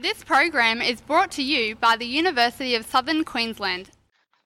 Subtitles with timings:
[0.00, 3.90] This program is brought to you by the University of Southern Queensland.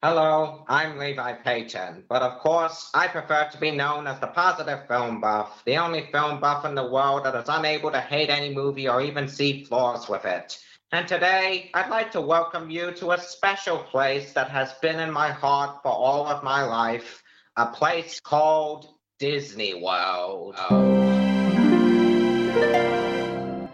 [0.03, 4.89] Hello, I'm Levi Paton, but of course, I prefer to be known as the positive
[4.89, 8.53] film buff, the only film buff in the world that is unable to hate any
[8.53, 10.59] movie or even see flaws with it.
[10.91, 15.13] And today, I'd like to welcome you to a special place that has been in
[15.13, 17.23] my heart for all of my life,
[17.57, 18.89] a place called
[19.21, 20.57] Disney World.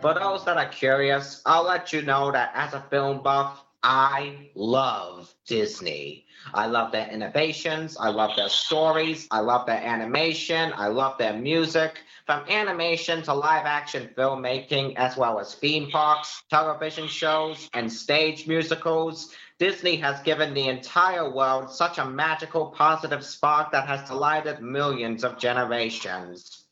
[0.01, 4.49] For those that are curious, I'll let you know that as a film buff, I
[4.55, 6.25] love Disney.
[6.55, 7.99] I love their innovations.
[8.01, 9.29] I love their stories.
[9.31, 10.73] I love their animation.
[10.75, 11.99] I love their music.
[12.25, 18.47] From animation to live action filmmaking, as well as theme parks, television shows, and stage
[18.47, 24.63] musicals, Disney has given the entire world such a magical, positive spark that has delighted
[24.63, 26.65] millions of generations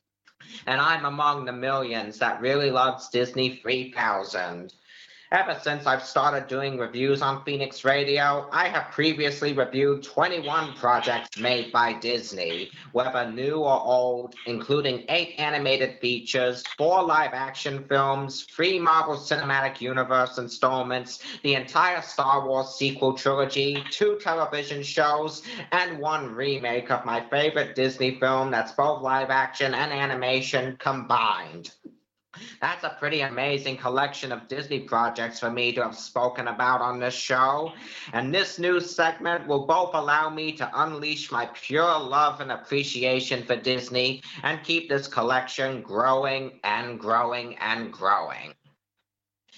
[0.67, 4.73] and I'm among the millions that really loves Disney 3000.
[5.31, 11.37] Ever since I've started doing reviews on Phoenix Radio, I have previously reviewed 21 projects
[11.39, 18.45] made by Disney, whether new or old, including eight animated features, four live action films,
[18.45, 25.99] three Marvel Cinematic Universe installments, the entire Star Wars sequel trilogy, two television shows, and
[25.99, 31.73] one remake of my favorite Disney film that's both live action and animation combined.
[32.61, 36.99] That's a pretty amazing collection of Disney projects for me to have spoken about on
[36.99, 37.73] this show.
[38.13, 43.45] And this new segment will both allow me to unleash my pure love and appreciation
[43.45, 48.55] for Disney and keep this collection growing and growing and growing.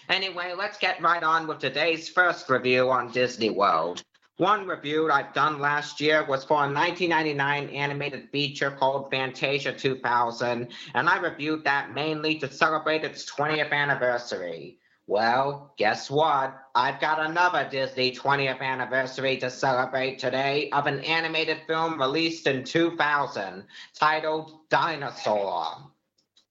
[0.08, 4.02] Anyway, let's get right on with today's first review on Disney World.
[4.40, 10.68] One review I've done last year was for a 1999 animated feature called Fantasia 2000,
[10.94, 14.78] and I reviewed that mainly to celebrate its 20th anniversary.
[15.06, 16.58] Well, guess what?
[16.74, 22.64] I've got another Disney 20th anniversary to celebrate today of an animated film released in
[22.64, 25.92] 2000 titled Dinosaur.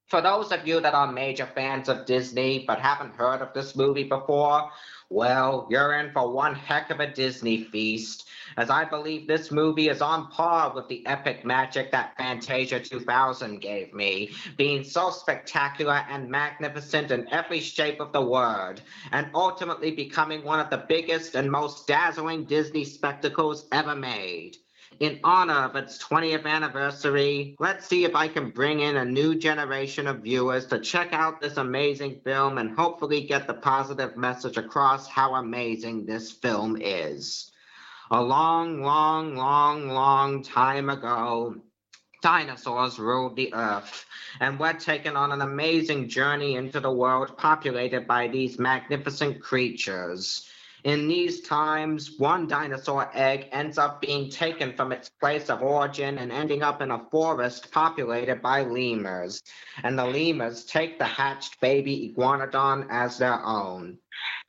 [0.10, 3.76] For those of you that are major fans of Disney but haven't heard of this
[3.76, 4.72] movie before,
[5.12, 8.28] well, you're in for one heck of a Disney feast,
[8.58, 13.62] as I believe this movie is on par with the epic magic that Fantasia 2000
[13.62, 18.82] gave me, being so spectacular and magnificent in every shape of the word,
[19.12, 24.58] and ultimately becoming one of the biggest and most dazzling Disney spectacles ever made
[25.00, 29.36] in honor of its 20th anniversary, let's see if I can bring in a new
[29.36, 34.58] generation of viewers to check out this amazing film and hopefully get the positive message
[34.58, 37.52] across how amazing this film is.
[38.12, 41.56] A long, long, long, long time ago,
[42.22, 44.06] dinosaurs ruled the earth,
[44.42, 50.50] and we're taken on an amazing journey into the world populated by these magnificent creatures.
[50.84, 56.18] In these times, one dinosaur egg ends up being taken from its place of origin
[56.18, 59.44] and ending up in a forest populated by lemurs.
[59.84, 63.98] And the lemurs take the hatched baby iguanodon as their own.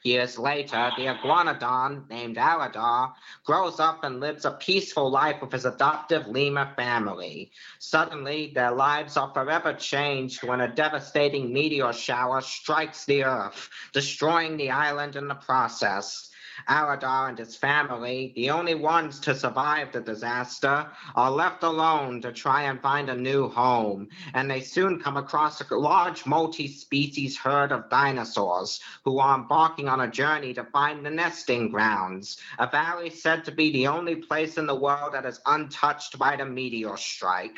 [0.03, 3.13] Years later, the iguanodon, named Aladar,
[3.45, 7.53] grows up and lives a peaceful life with his adoptive lemur family.
[7.79, 14.57] Suddenly, their lives are forever changed when a devastating meteor shower strikes the Earth, destroying
[14.57, 16.30] the island in the process.
[16.69, 22.33] Aladar and his family, the only ones to survive the disaster, are left alone to
[22.33, 24.09] try and find a new home.
[24.35, 29.89] And they soon come across a large multi species herd of dinosaurs who are embarking
[29.89, 34.17] on a journey to find the nesting grounds, a valley said to be the only
[34.17, 37.57] place in the world that is untouched by the meteor strike.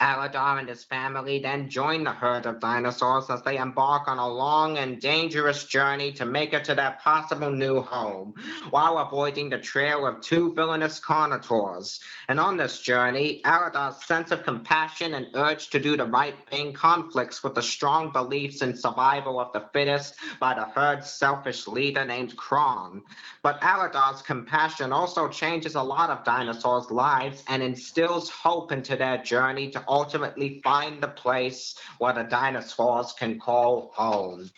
[0.00, 4.28] Aladar and his family then join the herd of dinosaurs as they embark on a
[4.28, 8.34] long and dangerous journey to make it to their possible new home,
[8.70, 11.98] while avoiding the trail of two villainous carnivores.
[12.28, 16.72] And on this journey, Aladar's sense of compassion and urge to do the right thing
[16.72, 22.04] conflicts with the strong beliefs in survival of the fittest by the herd's selfish leader
[22.04, 23.02] named Kron.
[23.42, 29.18] But Aladar's compassion also changes a lot of dinosaurs' lives and instills hope into their
[29.18, 34.50] journey to ultimately find the place where the dinosaurs can call home.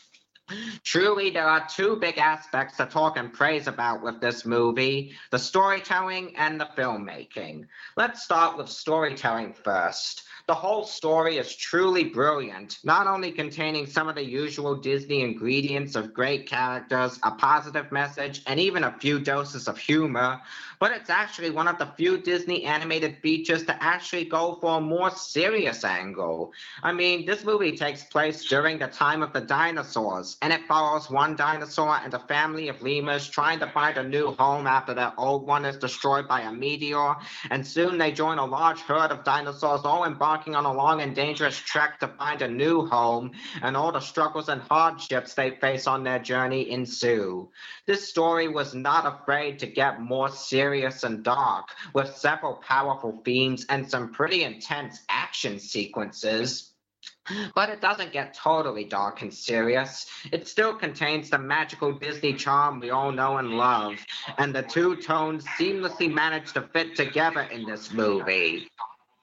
[0.84, 5.38] Truly, there are two big aspects to talk and praise about with this movie the
[5.38, 7.66] storytelling and the filmmaking.
[7.96, 10.22] Let's start with storytelling first.
[10.48, 15.96] The whole story is truly brilliant, not only containing some of the usual Disney ingredients
[15.96, 20.40] of great characters, a positive message, and even a few doses of humor,
[20.78, 24.80] but it's actually one of the few Disney animated features to actually go for a
[24.80, 26.52] more serious angle.
[26.80, 31.10] I mean, this movie takes place during the time of the dinosaurs, and it follows
[31.10, 35.12] one dinosaur and a family of lemurs trying to find a new home after their
[35.18, 37.16] old one is destroyed by a meteor,
[37.50, 40.04] and soon they join a large herd of dinosaurs, all
[40.36, 43.30] embarking on a long and dangerous trek to find a new home,
[43.62, 47.48] and all the struggles and hardships they face on their journey ensue.
[47.86, 53.64] This story was not afraid to get more serious and dark, with several powerful themes
[53.70, 56.72] and some pretty intense action sequences.
[57.54, 60.06] But it doesn't get totally dark and serious.
[60.32, 63.94] It still contains the magical Disney charm we all know and love,
[64.36, 68.68] and the two tones seamlessly manage to fit together in this movie.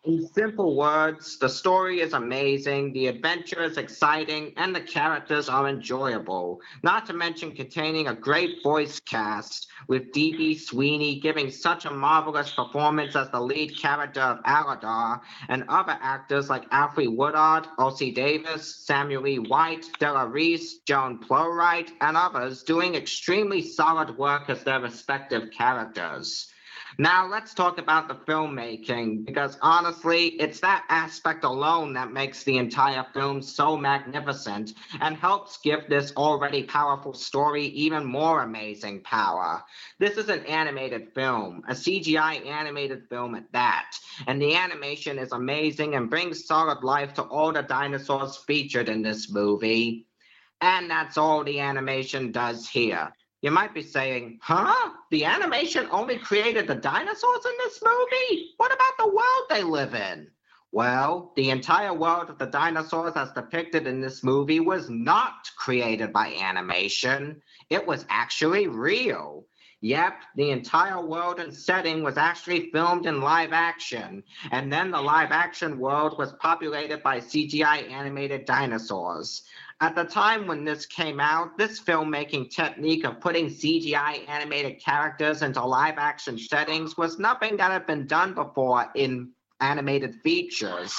[0.06, 5.70] In simple words, the story is amazing, the adventure is exciting, and the characters are
[5.70, 6.60] enjoyable.
[6.84, 10.58] Not to mention containing a great voice cast, with D.B.
[10.58, 16.50] Sweeney giving such a marvelous performance as the lead character of Aladar, and other actors
[16.50, 19.40] like Alfre Woodard, Ossie Davis, Samuel E.
[19.50, 26.50] Wright, Della Reese, Joan Plowright, and others doing extremely solid work as their respective characters.
[27.00, 32.58] Now let's talk about the filmmaking because honestly, it's that aspect alone that makes the
[32.58, 39.64] entire film so magnificent and helps give this already powerful story even more amazing power.
[39.98, 43.96] This is an animated film, a CGI animated film at that,
[44.28, 49.02] and the animation is amazing and brings solid life to all the dinosaurs featured in
[49.02, 50.06] this movie.
[50.62, 53.12] And that's all the animation does here.
[53.44, 54.92] You might be saying, huh?
[55.12, 58.52] The animation only created the dinosaurs in this movie?
[58.56, 60.30] What about the world they live in?
[60.72, 66.14] Well, the entire world of the dinosaurs as depicted in this movie was not created
[66.14, 67.42] by animation.
[67.70, 69.46] It was actually real.
[69.84, 75.02] Yep, the entire world and setting was actually filmed in live action, and then the
[75.02, 79.44] live action world was populated by CGI animated dinosaurs.
[79.82, 85.42] At the time when this came out, this filmmaking technique of putting CGI animated characters
[85.42, 90.96] into live action settings was nothing that had been done before in animated features.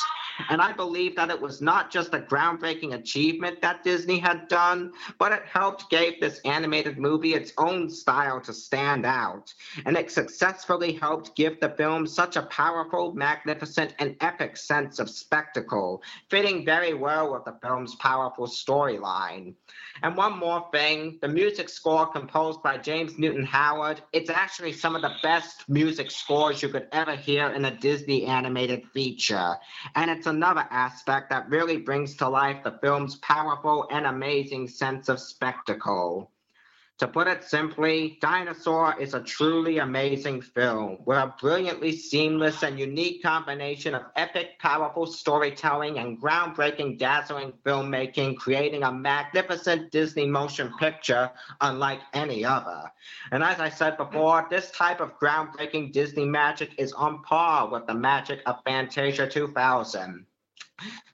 [0.48, 4.92] And I believe that it was not just a groundbreaking achievement that Disney had done,
[5.18, 9.52] but it helped give this animated movie its own style to stand out.
[9.86, 15.10] And it successfully helped give the film such a powerful, magnificent, and epic sense of
[15.10, 19.54] spectacle, fitting very well with the film's powerful storyline.
[20.02, 24.96] And one more thing, the music score composed by James Newton Howard, it's actually some
[24.96, 29.56] of the best music scores you could ever hear in a Disney animated feature.
[29.94, 35.08] And it's another aspect that really brings to life the film's powerful and amazing sense
[35.08, 36.33] of spectacle.
[37.04, 42.78] To put it simply, Dinosaur is a truly amazing film with a brilliantly seamless and
[42.78, 50.72] unique combination of epic, powerful storytelling and groundbreaking, dazzling filmmaking, creating a magnificent Disney motion
[50.78, 51.30] picture
[51.60, 52.90] unlike any other.
[53.32, 57.86] And as I said before, this type of groundbreaking Disney magic is on par with
[57.86, 60.24] the magic of Fantasia 2000.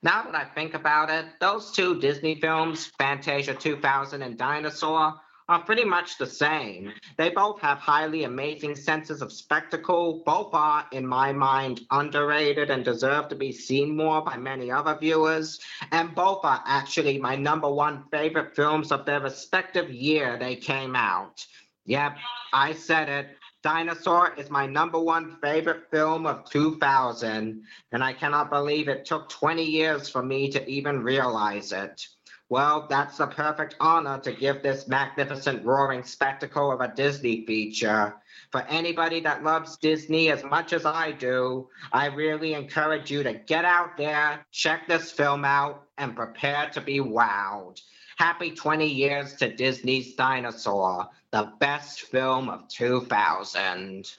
[0.04, 5.60] Now that I think about it, those two Disney films, Fantasia 2000 and Dinosaur, are
[5.64, 6.92] pretty much the same.
[7.16, 10.22] They both have highly amazing senses of spectacle.
[10.24, 14.96] Both are, in my mind, underrated and deserve to be seen more by many other
[14.96, 15.58] viewers.
[15.90, 20.94] And both are actually my number one favorite films of their respective year they came
[20.94, 21.44] out.
[21.84, 22.18] Yep,
[22.52, 23.36] I said it.
[23.64, 29.28] Dinosaur is my number one favorite film of 2000, and I cannot believe it took
[29.28, 32.06] 20 years for me to even realize it.
[32.50, 38.16] Well, that's the perfect honor to give this magnificent roaring spectacle of a Disney feature.
[38.50, 43.34] For anybody that loves Disney as much as I do, I really encourage you to
[43.34, 47.80] get out there, check this film out, and prepare to be wowed.
[48.16, 54.10] Happy 20 years to Disney's Dinosaur, the best film of 2000.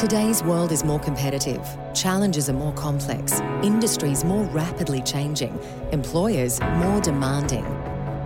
[0.00, 1.60] Today's world is more competitive,
[1.92, 5.58] challenges are more complex, industries more rapidly changing,
[5.92, 7.66] employers more demanding.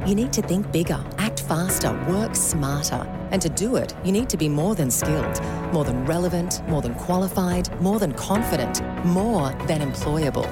[0.06, 3.04] You need to think bigger, act faster, work smarter.
[3.32, 5.42] And to do it, you need to be more than skilled,
[5.72, 10.48] more than relevant, more than qualified, more than confident, more than employable.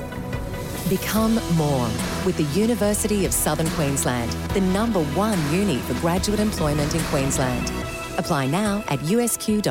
[0.89, 1.89] Become more
[2.27, 7.82] with the University of Southern Queensland, the number one uni for graduate employment in Queensland.
[8.19, 9.63] Apply now at usq.edu.au.